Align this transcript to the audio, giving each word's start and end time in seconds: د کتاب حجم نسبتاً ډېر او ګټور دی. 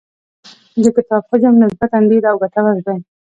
د 0.83 0.85
کتاب 0.95 1.21
حجم 1.29 1.53
نسبتاً 1.63 1.97
ډېر 2.11 2.23
او 2.29 2.35
ګټور 2.43 2.77
دی. 2.87 2.97